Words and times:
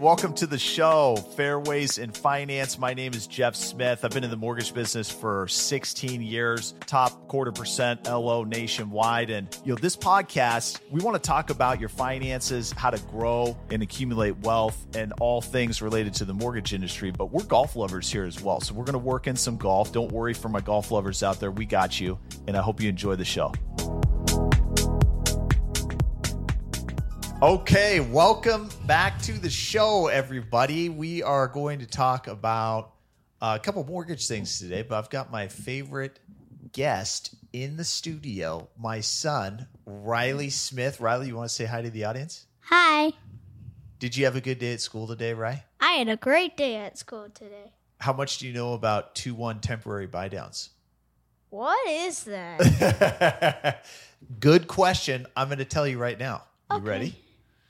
Welcome 0.00 0.32
to 0.36 0.46
the 0.46 0.58
show, 0.58 1.16
Fairways 1.36 1.98
in 1.98 2.10
Finance. 2.10 2.78
My 2.78 2.94
name 2.94 3.12
is 3.12 3.26
Jeff 3.26 3.54
Smith. 3.54 4.02
I've 4.02 4.12
been 4.12 4.24
in 4.24 4.30
the 4.30 4.36
mortgage 4.38 4.72
business 4.72 5.10
for 5.10 5.46
16 5.46 6.22
years, 6.22 6.72
top 6.86 7.28
quarter 7.28 7.52
percent 7.52 8.06
LO 8.06 8.44
nationwide. 8.44 9.28
And, 9.28 9.54
you 9.62 9.74
know, 9.74 9.78
this 9.78 9.98
podcast, 9.98 10.80
we 10.90 11.02
want 11.02 11.22
to 11.22 11.28
talk 11.28 11.50
about 11.50 11.80
your 11.80 11.90
finances, 11.90 12.72
how 12.72 12.88
to 12.88 12.98
grow 13.08 13.58
and 13.70 13.82
accumulate 13.82 14.38
wealth, 14.38 14.86
and 14.96 15.12
all 15.20 15.42
things 15.42 15.82
related 15.82 16.14
to 16.14 16.24
the 16.24 16.32
mortgage 16.32 16.72
industry. 16.72 17.10
But 17.10 17.26
we're 17.26 17.44
golf 17.44 17.76
lovers 17.76 18.10
here 18.10 18.24
as 18.24 18.40
well. 18.40 18.62
So 18.62 18.72
we're 18.72 18.86
going 18.86 18.94
to 18.94 18.98
work 18.98 19.26
in 19.26 19.36
some 19.36 19.58
golf. 19.58 19.92
Don't 19.92 20.12
worry 20.12 20.32
for 20.32 20.48
my 20.48 20.62
golf 20.62 20.90
lovers 20.90 21.22
out 21.22 21.40
there. 21.40 21.50
We 21.50 21.66
got 21.66 22.00
you. 22.00 22.18
And 22.46 22.56
I 22.56 22.62
hope 22.62 22.80
you 22.80 22.88
enjoy 22.88 23.16
the 23.16 23.26
show. 23.26 23.52
Okay, 27.42 28.00
welcome 28.00 28.68
back 28.86 29.18
to 29.22 29.32
the 29.32 29.48
show, 29.48 30.08
everybody. 30.08 30.90
We 30.90 31.22
are 31.22 31.48
going 31.48 31.78
to 31.78 31.86
talk 31.86 32.26
about 32.26 32.92
a 33.40 33.58
couple 33.58 33.82
mortgage 33.84 34.26
things 34.28 34.58
today, 34.58 34.82
but 34.82 34.98
I've 34.98 35.08
got 35.08 35.30
my 35.32 35.48
favorite 35.48 36.18
guest 36.72 37.34
in 37.54 37.78
the 37.78 37.84
studio, 37.84 38.68
my 38.78 39.00
son, 39.00 39.68
Riley 39.86 40.50
Smith. 40.50 41.00
Riley, 41.00 41.28
you 41.28 41.36
want 41.36 41.48
to 41.48 41.54
say 41.54 41.64
hi 41.64 41.80
to 41.80 41.88
the 41.88 42.04
audience? 42.04 42.44
Hi. 42.64 43.12
Did 43.98 44.18
you 44.18 44.26
have 44.26 44.36
a 44.36 44.42
good 44.42 44.58
day 44.58 44.74
at 44.74 44.82
school 44.82 45.06
today, 45.06 45.32
Ry? 45.32 45.64
I 45.80 45.92
had 45.92 46.08
a 46.08 46.16
great 46.16 46.58
day 46.58 46.76
at 46.76 46.98
school 46.98 47.30
today. 47.32 47.72
How 48.00 48.12
much 48.12 48.36
do 48.36 48.46
you 48.46 48.52
know 48.52 48.74
about 48.74 49.14
2 49.14 49.34
1 49.34 49.60
temporary 49.60 50.06
buy 50.06 50.28
downs? 50.28 50.70
What 51.48 51.88
is 51.88 52.24
that? 52.24 53.82
good 54.40 54.68
question. 54.68 55.26
I'm 55.34 55.48
going 55.48 55.56
to 55.58 55.64
tell 55.64 55.88
you 55.88 55.96
right 55.96 56.18
now. 56.18 56.42
You 56.70 56.76
Okay. 56.76 56.86
ready? 56.86 57.14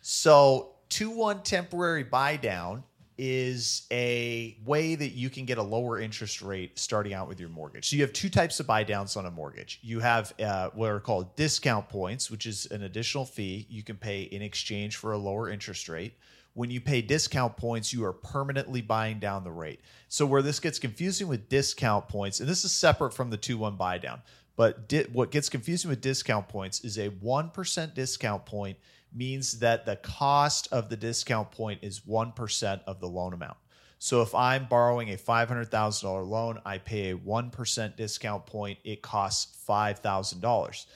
So, 0.00 0.72
2 0.88 1.10
1 1.10 1.42
temporary 1.42 2.04
buy 2.04 2.36
down 2.36 2.84
is 3.18 3.86
a 3.90 4.56
way 4.64 4.94
that 4.94 5.10
you 5.10 5.28
can 5.28 5.44
get 5.44 5.58
a 5.58 5.62
lower 5.62 6.00
interest 6.00 6.40
rate 6.40 6.78
starting 6.78 7.12
out 7.12 7.28
with 7.28 7.38
your 7.38 7.50
mortgage. 7.50 7.90
So, 7.90 7.96
you 7.96 8.02
have 8.02 8.12
two 8.12 8.30
types 8.30 8.60
of 8.60 8.66
buy 8.66 8.82
downs 8.82 9.16
on 9.16 9.26
a 9.26 9.30
mortgage. 9.30 9.78
You 9.82 10.00
have 10.00 10.32
uh, 10.40 10.70
what 10.70 10.90
are 10.90 11.00
called 11.00 11.36
discount 11.36 11.88
points, 11.88 12.30
which 12.30 12.46
is 12.46 12.66
an 12.66 12.82
additional 12.82 13.26
fee 13.26 13.66
you 13.68 13.82
can 13.82 13.96
pay 13.96 14.22
in 14.22 14.40
exchange 14.40 14.96
for 14.96 15.12
a 15.12 15.18
lower 15.18 15.50
interest 15.50 15.88
rate. 15.88 16.14
When 16.54 16.70
you 16.70 16.80
pay 16.80 17.00
discount 17.00 17.56
points, 17.56 17.92
you 17.92 18.04
are 18.04 18.12
permanently 18.12 18.80
buying 18.80 19.20
down 19.20 19.44
the 19.44 19.52
rate. 19.52 19.80
So, 20.08 20.24
where 20.24 20.42
this 20.42 20.60
gets 20.60 20.78
confusing 20.78 21.28
with 21.28 21.50
discount 21.50 22.08
points, 22.08 22.40
and 22.40 22.48
this 22.48 22.64
is 22.64 22.72
separate 22.72 23.12
from 23.12 23.28
the 23.28 23.36
2 23.36 23.58
1 23.58 23.76
buy 23.76 23.98
down, 23.98 24.22
but 24.56 24.88
di- 24.88 25.04
what 25.12 25.30
gets 25.30 25.48
confusing 25.48 25.88
with 25.88 26.00
discount 26.00 26.48
points 26.48 26.80
is 26.84 26.98
a 26.98 27.10
1% 27.10 27.94
discount 27.94 28.46
point 28.46 28.78
means 29.14 29.58
that 29.60 29.86
the 29.86 29.96
cost 29.96 30.68
of 30.72 30.88
the 30.88 30.96
discount 30.96 31.50
point 31.50 31.80
is 31.82 32.00
1% 32.00 32.80
of 32.86 33.00
the 33.00 33.08
loan 33.08 33.32
amount. 33.32 33.56
So 33.98 34.22
if 34.22 34.34
I'm 34.34 34.64
borrowing 34.64 35.10
a 35.10 35.16
$500,000 35.16 36.26
loan, 36.26 36.60
I 36.64 36.78
pay 36.78 37.10
a 37.10 37.16
1% 37.16 37.96
discount 37.96 38.46
point, 38.46 38.78
it 38.82 39.02
costs 39.02 39.62
$5,000. 39.68 40.86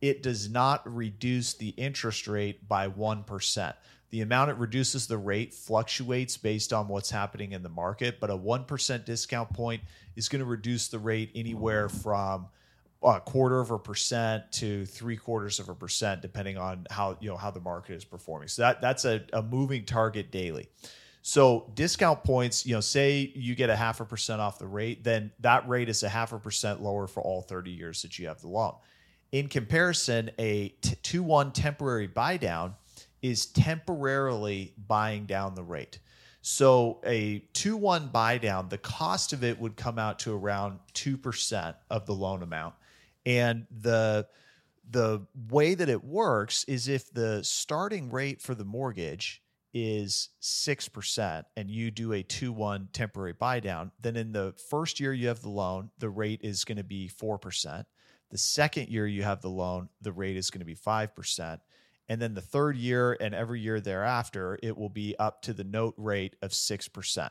It 0.00 0.22
does 0.22 0.48
not 0.48 0.82
reduce 0.94 1.54
the 1.54 1.68
interest 1.70 2.26
rate 2.26 2.66
by 2.66 2.88
1%. 2.88 3.74
The 4.10 4.20
amount 4.20 4.50
it 4.50 4.56
reduces 4.56 5.06
the 5.06 5.18
rate 5.18 5.52
fluctuates 5.52 6.36
based 6.36 6.72
on 6.72 6.88
what's 6.88 7.10
happening 7.10 7.52
in 7.52 7.62
the 7.62 7.68
market, 7.68 8.20
but 8.20 8.30
a 8.30 8.36
1% 8.36 9.04
discount 9.04 9.52
point 9.52 9.82
is 10.16 10.28
going 10.28 10.40
to 10.40 10.46
reduce 10.46 10.88
the 10.88 10.98
rate 10.98 11.32
anywhere 11.34 11.88
from 11.88 12.46
a 13.04 13.20
quarter 13.20 13.60
of 13.60 13.70
a 13.70 13.78
percent 13.78 14.50
to 14.52 14.86
three 14.86 15.16
quarters 15.16 15.60
of 15.60 15.68
a 15.68 15.74
percent, 15.74 16.22
depending 16.22 16.56
on 16.56 16.86
how 16.90 17.16
you 17.20 17.28
know 17.28 17.36
how 17.36 17.50
the 17.50 17.60
market 17.60 17.94
is 17.94 18.04
performing. 18.04 18.48
So 18.48 18.62
that 18.62 18.80
that's 18.80 19.04
a, 19.04 19.22
a 19.32 19.42
moving 19.42 19.84
target 19.84 20.30
daily. 20.30 20.68
So 21.26 21.70
discount 21.74 22.22
points, 22.22 22.66
you 22.66 22.74
know, 22.74 22.80
say 22.80 23.32
you 23.34 23.54
get 23.54 23.70
a 23.70 23.76
half 23.76 24.00
a 24.00 24.04
percent 24.04 24.42
off 24.42 24.58
the 24.58 24.66
rate, 24.66 25.04
then 25.04 25.32
that 25.40 25.66
rate 25.66 25.88
is 25.88 26.02
a 26.02 26.08
half 26.08 26.34
a 26.34 26.38
percent 26.38 26.82
lower 26.82 27.06
for 27.06 27.22
all 27.22 27.40
30 27.40 27.70
years 27.70 28.02
that 28.02 28.18
you 28.18 28.28
have 28.28 28.42
the 28.42 28.48
loan. 28.48 28.74
In 29.32 29.48
comparison, 29.48 30.30
a 30.38 30.68
t- 30.68 30.96
2 31.02 31.22
1 31.22 31.52
temporary 31.52 32.06
buy 32.06 32.36
down 32.36 32.74
is 33.22 33.46
temporarily 33.46 34.74
buying 34.86 35.24
down 35.24 35.54
the 35.54 35.62
rate. 35.62 35.98
So 36.42 37.00
a 37.06 37.38
2 37.54 37.78
1 37.78 38.08
buy 38.08 38.36
down, 38.36 38.68
the 38.68 38.76
cost 38.76 39.32
of 39.32 39.42
it 39.42 39.58
would 39.58 39.76
come 39.76 39.98
out 39.98 40.18
to 40.20 40.36
around 40.36 40.78
2% 40.92 41.74
of 41.88 42.04
the 42.04 42.12
loan 42.12 42.42
amount. 42.42 42.74
And 43.26 43.66
the 43.70 44.26
the 44.90 45.26
way 45.48 45.74
that 45.74 45.88
it 45.88 46.04
works 46.04 46.64
is 46.64 46.88
if 46.88 47.12
the 47.12 47.42
starting 47.42 48.10
rate 48.10 48.42
for 48.42 48.54
the 48.54 48.64
mortgage 48.64 49.42
is 49.72 50.28
6% 50.40 51.42
and 51.56 51.70
you 51.70 51.90
do 51.90 52.12
a 52.12 52.22
2-1 52.22 52.88
temporary 52.92 53.32
buy 53.32 53.60
down, 53.60 53.90
then 54.00 54.14
in 54.14 54.32
the 54.32 54.54
first 54.70 55.00
year 55.00 55.12
you 55.12 55.28
have 55.28 55.40
the 55.40 55.48
loan, 55.48 55.90
the 55.98 56.10
rate 56.10 56.40
is 56.42 56.64
going 56.64 56.78
to 56.78 56.84
be 56.84 57.08
4%. 57.08 57.84
The 58.30 58.38
second 58.38 58.88
year 58.88 59.06
you 59.06 59.22
have 59.22 59.40
the 59.40 59.50
loan, 59.50 59.88
the 60.00 60.12
rate 60.12 60.36
is 60.36 60.50
going 60.50 60.60
to 60.60 60.66
be 60.66 60.76
5%. 60.76 61.60
And 62.08 62.20
then 62.20 62.34
the 62.34 62.40
third 62.40 62.76
year 62.76 63.16
and 63.20 63.34
every 63.34 63.60
year 63.60 63.80
thereafter, 63.80 64.58
it 64.62 64.76
will 64.76 64.90
be 64.90 65.16
up 65.18 65.42
to 65.42 65.52
the 65.52 65.64
note 65.64 65.94
rate 65.96 66.36
of 66.42 66.50
6%. 66.50 67.30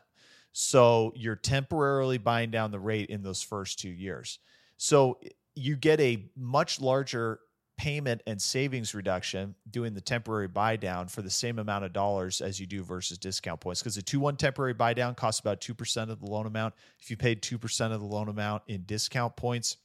So 0.51 1.13
you're 1.15 1.35
temporarily 1.35 2.17
buying 2.17 2.51
down 2.51 2.71
the 2.71 2.79
rate 2.79 3.09
in 3.09 3.23
those 3.23 3.41
first 3.41 3.79
two 3.79 3.89
years. 3.89 4.39
So 4.77 5.19
you 5.55 5.75
get 5.75 5.99
a 5.99 6.25
much 6.35 6.81
larger 6.81 7.39
payment 7.77 8.21
and 8.27 8.41
savings 8.41 8.93
reduction 8.93 9.55
doing 9.69 9.93
the 9.93 10.01
temporary 10.01 10.47
buy 10.47 10.75
down 10.75 11.07
for 11.07 11.21
the 11.21 11.29
same 11.29 11.57
amount 11.57 11.83
of 11.83 11.91
dollars 11.91 12.39
as 12.39 12.59
you 12.59 12.67
do 12.67 12.83
versus 12.83 13.17
discount 13.17 13.59
points. 13.59 13.81
Because 13.81 13.97
a 13.97 14.01
2-1 14.01 14.37
temporary 14.37 14.73
buy 14.73 14.93
down 14.93 15.15
costs 15.15 15.39
about 15.39 15.59
2% 15.59 16.09
of 16.09 16.19
the 16.19 16.29
loan 16.29 16.45
amount. 16.45 16.75
If 16.99 17.09
you 17.09 17.17
paid 17.17 17.41
2% 17.41 17.91
of 17.91 17.99
the 17.99 18.05
loan 18.05 18.29
amount 18.29 18.63
in 18.67 18.83
discount 18.83 19.35
points 19.35 19.77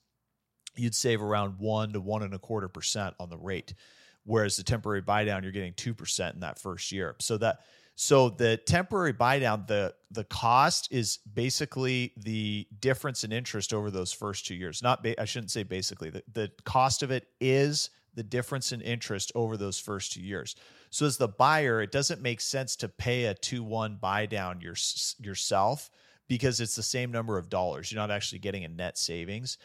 you'd 0.78 0.94
save 0.94 1.22
around 1.22 1.58
1 1.58 1.92
to 1.92 2.00
1 2.00 2.22
and 2.22 2.34
a 2.34 2.38
quarter 2.38 2.68
percent 2.68 3.14
on 3.18 3.28
the 3.28 3.36
rate. 3.36 3.74
Whereas 4.24 4.56
the 4.56 4.62
temporary 4.62 5.00
buy 5.00 5.24
down 5.24 5.42
you're 5.42 5.52
getting 5.52 5.72
2% 5.72 6.34
in 6.34 6.40
that 6.40 6.58
first 6.58 6.92
year. 6.92 7.16
So 7.20 7.38
that 7.38 7.60
so 8.00 8.30
the 8.30 8.56
temporary 8.58 9.12
buy 9.12 9.40
down, 9.40 9.64
the 9.66 9.92
the 10.12 10.22
cost 10.22 10.86
is 10.92 11.18
basically 11.34 12.12
the 12.16 12.64
difference 12.78 13.24
in 13.24 13.32
interest 13.32 13.74
over 13.74 13.90
those 13.90 14.12
first 14.12 14.46
two 14.46 14.54
years. 14.54 14.84
Not 14.84 15.02
ba- 15.02 15.20
I 15.20 15.24
shouldn't 15.24 15.50
say 15.50 15.64
basically. 15.64 16.10
The, 16.10 16.22
the 16.32 16.52
cost 16.62 17.02
of 17.02 17.10
it 17.10 17.26
is 17.40 17.90
the 18.14 18.22
difference 18.22 18.70
in 18.70 18.82
interest 18.82 19.32
over 19.34 19.56
those 19.56 19.80
first 19.80 20.12
two 20.12 20.22
years. 20.22 20.54
So 20.90 21.06
as 21.06 21.16
the 21.16 21.26
buyer, 21.26 21.82
it 21.82 21.90
doesn't 21.90 22.22
make 22.22 22.40
sense 22.40 22.76
to 22.76 22.88
pay 22.88 23.24
a 23.24 23.34
two 23.34 23.64
one 23.64 23.96
buy 23.96 24.26
down 24.26 24.60
your, 24.60 24.76
yourself 25.18 25.90
because 26.28 26.60
it's 26.60 26.76
the 26.76 26.84
same 26.84 27.10
number 27.10 27.36
of 27.36 27.50
dollars. 27.50 27.90
You're 27.90 28.00
not 28.00 28.12
actually 28.12 28.38
getting 28.38 28.64
a 28.64 28.68
net 28.68 28.96
savings. 28.96 29.58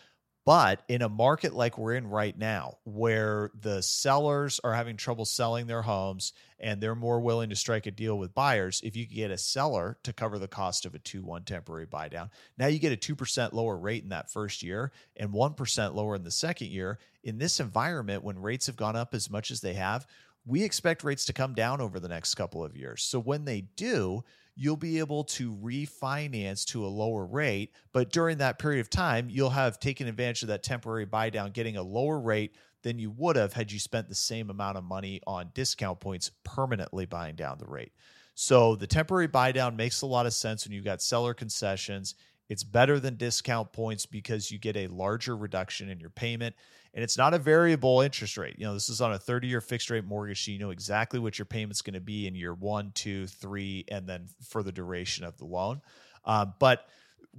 But 0.46 0.84
in 0.90 1.02
a 1.02 1.08
market 1.08 1.54
like 1.54 1.78
we're 1.78 1.94
in 1.94 2.08
right 2.08 2.38
now, 2.38 2.78
where 2.84 3.50
the 3.60 3.82
sellers 3.82 4.60
are 4.62 4.74
having 4.74 4.98
trouble 4.98 5.24
selling 5.24 5.68
their 5.68 5.82
homes 5.82 6.34
and 6.60 6.82
they're 6.82 6.96
more 6.96 7.22
willing 7.22 7.50
to 7.50 7.56
strike 7.56 7.86
a 7.86 7.92
deal 7.92 8.18
with 8.18 8.34
buyers, 8.34 8.82
if 8.84 8.98
you 8.98 9.06
get 9.06 9.32
a 9.32 9.38
seller 9.38 9.98
to 10.04 10.12
cover 10.12 10.38
the 10.38 10.50
cost 10.50 10.86
of 10.86 10.96
a 10.96 11.00
2 11.00 11.24
1 11.24 11.44
temporary 11.44 11.86
buy 11.86 12.10
down, 12.10 12.30
now 12.58 12.68
you 12.68 12.78
get 12.78 12.92
a 12.92 13.16
2% 13.16 13.54
lower 13.54 13.78
rate 13.78 14.04
in 14.04 14.10
that 14.10 14.32
first 14.32 14.64
year 14.64 14.92
and 15.16 15.30
1% 15.32 15.94
lower 15.96 16.16
in 16.16 16.24
the 16.24 16.32
second 16.32 16.68
year. 16.68 17.00
In 17.24 17.38
this 17.38 17.62
environment, 17.62 18.24
when 18.24 18.42
rates 18.42 18.66
have 18.66 18.76
gone 18.76 18.98
up 18.98 19.14
as 19.14 19.30
much 19.30 19.50
as 19.50 19.62
they 19.62 19.76
have, 19.76 20.06
we 20.46 20.64
expect 20.64 21.06
rates 21.06 21.26
to 21.26 21.34
come 21.34 21.54
down 21.54 21.80
over 21.80 22.02
the 22.02 22.10
next 22.10 22.36
couple 22.36 22.66
of 22.66 22.76
years. 22.76 23.02
So 23.02 23.18
when 23.18 23.46
they 23.46 23.62
do, 23.62 24.26
you'll 24.56 24.78
be 24.78 25.00
able 25.00 25.24
to 25.24 25.56
refinance 25.56 26.66
to 26.66 26.86
a 26.86 26.88
lower 26.88 27.26
rate. 27.26 27.72
But 27.92 28.12
during 28.12 28.38
that 28.38 28.60
period 28.60 28.82
of 28.82 28.90
time, 28.90 29.30
you'll 29.30 29.50
have 29.50 29.80
taken 29.80 30.08
advantage 30.08 30.44
of 30.44 30.50
that 30.50 30.64
temporary 30.64 31.06
buy 31.06 31.30
down, 31.30 31.52
getting 31.52 31.78
a 31.78 31.84
lower 31.84 32.20
rate 32.20 32.56
than 32.84 33.00
you 33.00 33.12
would 33.12 33.36
have 33.36 33.54
had 33.54 33.72
you 33.72 33.80
spent 33.80 34.10
the 34.10 34.16
same 34.16 34.50
amount 34.50 34.78
of 34.78 34.84
money 34.84 35.22
on 35.26 35.52
discount 35.54 36.00
points 36.00 36.32
permanently 36.44 37.06
buying 37.06 37.36
down 37.36 37.58
the 37.58 37.66
rate. 37.66 37.94
So 38.36 38.76
the 38.76 38.88
temporary 38.88 39.28
buy 39.28 39.52
down 39.52 39.76
makes 39.76 40.02
a 40.02 40.08
lot 40.08 40.26
of 40.26 40.34
sense 40.34 40.66
when 40.66 40.74
you've 40.74 40.84
got 40.84 41.02
seller 41.02 41.34
concessions. 41.34 42.16
It's 42.50 42.64
better 42.64 43.00
than 43.00 43.16
discount 43.16 43.72
points 43.72 44.06
because 44.06 44.52
you 44.52 44.60
get 44.60 44.76
a 44.76 44.88
larger 44.88 45.36
reduction 45.36 45.90
in 45.90 46.00
your 46.00 46.10
payment. 46.10 46.56
And 46.94 47.04
it's 47.04 47.18
not 47.18 47.34
a 47.34 47.40
variable 47.40 48.02
interest 48.02 48.38
rate. 48.38 48.56
You 48.60 48.66
know, 48.66 48.74
this 48.74 48.90
is 48.90 49.02
on 49.02 49.14
a 49.14 49.18
30 49.18 49.48
year 49.48 49.62
fixed 49.62 49.90
rate 49.90 50.06
mortgage. 50.06 50.46
So 50.46 50.52
you 50.52 50.60
know 50.60 50.70
exactly 50.70 51.20
what 51.20 51.40
your 51.40 51.46
payment's 51.46 51.82
going 51.82 51.96
to 51.96 52.02
be 52.02 52.28
in 52.28 52.36
year 52.36 52.54
one, 52.54 52.92
two, 52.94 53.26
three, 53.28 53.86
and 53.90 54.08
then 54.08 54.28
for 54.48 54.62
the 54.62 54.72
duration 54.72 55.26
of 55.26 55.38
the 55.38 55.46
loan. 55.46 55.82
Um, 56.26 56.54
but 56.60 56.88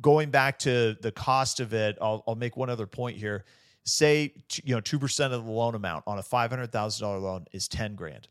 going 0.01 0.31
back 0.31 0.59
to 0.61 0.97
the 1.01 1.13
cost 1.13 1.61
of 1.61 1.73
it, 1.73 1.97
I'll, 2.01 2.25
I'll 2.27 2.35
make 2.35 2.57
one 2.57 2.71
other 2.71 2.87
point 2.87 3.17
here. 3.17 3.45
Say, 3.85 4.33
you 4.65 4.75
know, 4.75 4.81
2% 4.81 5.25
of 5.33 5.45
the 5.45 5.51
loan 5.51 5.75
amount 5.75 6.05
on 6.07 6.19
a 6.19 6.23
$500,000 6.23 7.23
loan 7.23 7.45
is 7.53 7.69
10 7.69 7.95
grand. 7.95 8.29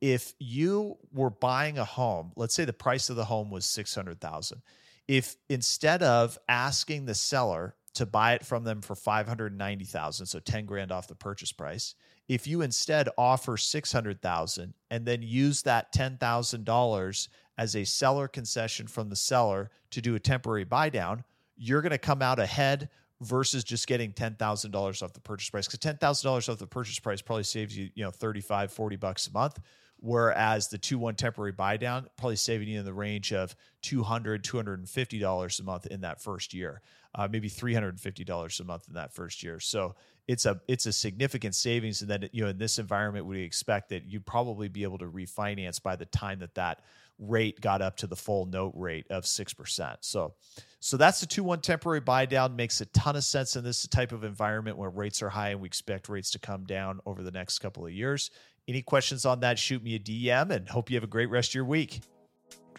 If 0.00 0.34
you 0.40 0.96
were 1.12 1.30
buying 1.30 1.78
a 1.78 1.84
home, 1.84 2.32
let's 2.34 2.54
say 2.54 2.64
the 2.64 2.72
price 2.72 3.08
of 3.08 3.14
the 3.14 3.24
home 3.24 3.50
was 3.50 3.64
600,000. 3.64 4.60
If 5.08 5.36
instead 5.48 6.02
of 6.02 6.38
asking 6.48 7.06
the 7.06 7.14
seller 7.14 7.74
to 7.94 8.06
buy 8.06 8.32
it 8.34 8.46
from 8.46 8.64
them 8.64 8.80
for 8.80 8.94
590,000, 8.94 10.26
so 10.26 10.38
10 10.38 10.64
grand 10.64 10.90
off 10.90 11.08
the 11.08 11.14
purchase 11.14 11.52
price, 11.52 11.94
If 12.28 12.46
you 12.46 12.62
instead 12.62 13.08
offer 13.18 13.56
600,000 13.56 14.74
and 14.90 15.04
then 15.06 15.22
use 15.22 15.62
that 15.62 15.92
$10,000 15.92 17.28
as 17.58 17.76
a 17.76 17.84
seller 17.84 18.28
concession 18.28 18.86
from 18.86 19.08
the 19.10 19.16
seller 19.16 19.70
to 19.90 20.00
do 20.00 20.14
a 20.14 20.20
temporary 20.20 20.64
buy 20.64 20.88
down, 20.88 21.24
you're 21.56 21.82
going 21.82 21.90
to 21.90 21.98
come 21.98 22.22
out 22.22 22.38
ahead 22.38 22.88
versus 23.20 23.64
just 23.64 23.86
getting 23.86 24.12
$10,000 24.12 25.02
off 25.02 25.12
the 25.12 25.20
purchase 25.20 25.50
price. 25.50 25.68
Cuz 25.68 25.78
$10,000 25.78 26.48
off 26.48 26.58
the 26.58 26.66
purchase 26.66 26.98
price 26.98 27.20
probably 27.20 27.44
saves 27.44 27.76
you, 27.76 27.90
you 27.94 28.04
know, 28.04 28.10
35, 28.10 28.72
40 28.72 28.96
bucks 28.96 29.26
a 29.26 29.32
month 29.32 29.58
whereas 30.02 30.68
the 30.68 30.78
2-1 30.78 31.16
temporary 31.16 31.52
buy 31.52 31.76
down 31.76 32.08
probably 32.16 32.34
saving 32.36 32.68
you 32.68 32.78
in 32.78 32.84
the 32.84 32.92
range 32.92 33.32
of 33.32 33.54
$200, 33.84 34.42
$250 34.42 35.60
a 35.60 35.62
month 35.62 35.86
in 35.86 36.00
that 36.00 36.20
first 36.20 36.52
year. 36.52 36.82
Uh, 37.14 37.28
maybe 37.30 37.48
$350 37.48 38.60
a 38.60 38.64
month 38.64 38.88
in 38.88 38.94
that 38.94 39.14
first 39.14 39.42
year. 39.42 39.60
So 39.60 39.94
it's 40.26 40.46
a 40.46 40.60
it's 40.66 40.86
a 40.86 40.92
significant 40.92 41.54
savings. 41.54 42.00
And 42.00 42.10
then 42.10 42.28
you 42.32 42.42
know 42.42 42.48
in 42.48 42.58
this 42.58 42.78
environment 42.78 43.26
we 43.26 43.42
expect 43.42 43.90
that 43.90 44.04
you'd 44.06 44.26
probably 44.26 44.68
be 44.68 44.82
able 44.82 44.98
to 44.98 45.06
refinance 45.06 45.82
by 45.82 45.94
the 45.94 46.06
time 46.06 46.38
that 46.40 46.54
that 46.54 46.80
rate 47.18 47.60
got 47.60 47.82
up 47.82 47.98
to 47.98 48.06
the 48.06 48.16
full 48.16 48.46
note 48.46 48.72
rate 48.74 49.06
of 49.10 49.24
6% 49.24 49.96
so 50.00 50.34
so 50.80 50.96
that's 50.96 51.20
the 51.20 51.26
2-1 51.26 51.62
temporary 51.62 52.00
buy 52.00 52.26
down. 52.26 52.56
Makes 52.56 52.80
a 52.80 52.86
ton 52.86 53.14
of 53.14 53.22
sense 53.22 53.54
in 53.54 53.62
this 53.62 53.86
type 53.86 54.10
of 54.10 54.24
environment 54.24 54.76
where 54.76 54.90
rates 54.90 55.22
are 55.22 55.28
high 55.28 55.50
and 55.50 55.60
we 55.60 55.66
expect 55.66 56.08
rates 56.08 56.32
to 56.32 56.40
come 56.40 56.64
down 56.64 56.98
over 57.06 57.22
the 57.22 57.30
next 57.30 57.60
couple 57.60 57.86
of 57.86 57.92
years 57.92 58.32
any 58.68 58.82
questions 58.82 59.24
on 59.24 59.40
that, 59.40 59.58
shoot 59.58 59.82
me 59.82 59.94
a 59.94 59.98
DM 59.98 60.50
and 60.50 60.68
hope 60.68 60.90
you 60.90 60.96
have 60.96 61.04
a 61.04 61.08
great 61.08 61.30
rest 61.30 61.50
of 61.50 61.54
your 61.54 61.64
week. 61.64 62.00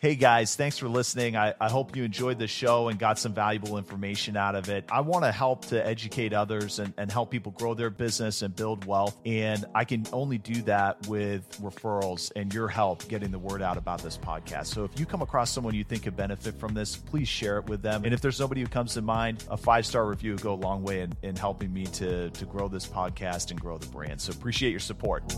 Hey 0.04 0.16
guys, 0.16 0.58
thanks 0.58 0.78
for 0.78 0.90
listening. 0.90 1.38
I, 1.38 1.54
I 1.62 1.70
hope 1.70 1.96
you 1.96 2.04
enjoyed 2.04 2.38
the 2.38 2.46
show 2.46 2.90
and 2.90 3.00
got 3.00 3.18
some 3.18 3.34
valuable 3.34 3.78
information 3.78 4.36
out 4.36 4.54
of 4.54 4.68
it. 4.68 4.84
I 4.92 5.00
want 5.00 5.24
to 5.24 5.32
help 5.32 5.64
to 5.68 5.88
educate 5.88 6.34
others 6.34 6.80
and, 6.80 6.94
and 6.98 7.10
help 7.10 7.32
people 7.32 7.54
grow 7.54 7.74
their 7.74 7.90
business 7.90 8.42
and 8.42 8.54
build 8.54 8.84
wealth. 8.84 9.16
And 9.26 9.64
I 9.74 9.86
can 9.86 10.06
only 10.12 10.38
do 10.38 10.62
that 10.64 11.08
with 11.08 11.50
referrals 11.62 12.34
and 12.36 12.54
your 12.54 12.68
help 12.68 13.08
getting 13.08 13.32
the 13.32 13.40
word 13.40 13.62
out 13.62 13.78
about 13.78 14.04
this 14.04 14.18
podcast. 14.18 14.66
So 14.66 14.84
if 14.84 15.00
you 15.00 15.06
come 15.06 15.22
across 15.22 15.52
someone 15.52 15.74
you 15.74 15.86
think 15.86 16.04
could 16.04 16.18
benefit 16.18 16.60
from 16.60 16.74
this, 16.74 16.98
please 16.98 17.30
share 17.30 17.58
it 17.60 17.68
with 17.68 17.82
them. 17.82 18.04
And 18.04 18.14
if 18.14 18.20
there's 18.20 18.36
somebody 18.36 18.60
who 18.60 18.68
comes 18.68 18.96
to 18.96 19.02
mind, 19.02 19.46
a 19.50 19.56
five 19.56 19.86
star 19.86 20.06
review 20.06 20.34
would 20.34 20.42
go 20.42 20.54
a 20.54 20.56
long 20.56 20.84
way 20.84 21.00
in, 21.00 21.14
in 21.22 21.38
helping 21.38 21.72
me 21.72 21.86
to, 21.86 22.30
to 22.30 22.46
grow 22.46 22.68
this 22.68 22.86
podcast 22.86 23.52
and 23.52 23.62
grow 23.62 23.78
the 23.78 23.88
brand. 23.88 24.20
So 24.20 24.34
appreciate 24.34 24.72
your 24.72 24.82
support. 24.82 25.34